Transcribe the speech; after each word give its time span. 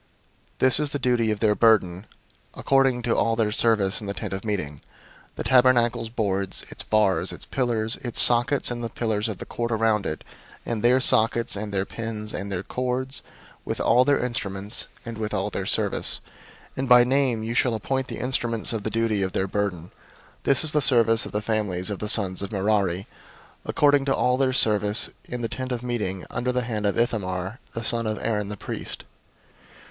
004:031 0.53 0.57
This 0.57 0.79
is 0.79 0.89
the 0.89 0.97
charge 0.97 1.27
of 1.29 1.39
their 1.41 1.53
burden, 1.53 2.07
according 2.55 3.03
to 3.03 3.15
all 3.15 3.35
their 3.35 3.51
service 3.51 4.01
in 4.01 4.07
the 4.07 4.15
Tent 4.15 4.33
of 4.33 4.43
Meeting: 4.43 4.81
the 5.35 5.43
tabernacle's 5.43 6.09
boards, 6.09 6.65
its 6.69 6.81
bars, 6.81 7.31
its 7.31 7.45
pillars, 7.45 7.97
its 7.97 8.19
sockets, 8.19 8.69
004:032 8.69 8.71
and 8.73 8.83
the 8.83 8.89
pillars 8.89 9.29
of 9.29 9.37
the 9.37 9.45
court 9.45 9.71
around 9.71 10.07
it, 10.07 10.23
and 10.65 10.81
their 10.81 10.99
sockets, 10.99 11.55
and 11.55 11.71
their 11.71 11.85
pins, 11.85 12.33
and 12.33 12.51
their 12.51 12.63
cords, 12.63 13.21
with 13.63 13.79
all 13.79 14.03
their 14.03 14.17
instruments, 14.17 14.87
and 15.05 15.19
with 15.19 15.35
all 15.35 15.51
their 15.51 15.67
service: 15.67 16.19
and 16.75 16.89
by 16.89 17.03
name 17.03 17.43
you 17.43 17.53
shall 17.53 17.75
appoint 17.75 18.07
the 18.07 18.17
instruments 18.17 18.73
of 18.73 18.81
the 18.81 18.89
charge 18.89 19.11
of 19.21 19.33
their 19.33 19.45
burden. 19.45 19.89
004:033 20.39 20.43
This 20.45 20.63
is 20.63 20.71
the 20.71 20.81
service 20.81 21.27
of 21.27 21.31
the 21.31 21.41
families 21.43 21.91
of 21.91 21.99
the 21.99 22.09
sons 22.09 22.41
of 22.41 22.51
Merari, 22.51 23.05
according 23.65 24.05
to 24.05 24.15
all 24.15 24.37
their 24.37 24.51
service, 24.51 25.11
in 25.25 25.41
the 25.43 25.47
Tent 25.47 25.71
of 25.71 25.83
Meeting, 25.83 26.25
under 26.31 26.51
the 26.51 26.63
hand 26.63 26.87
of 26.87 26.97
Ithamar 26.97 27.59
the 27.75 27.83
son 27.83 28.07
of 28.07 28.17
Aaron 28.19 28.49
the 28.49 28.57
priest." 28.57 29.03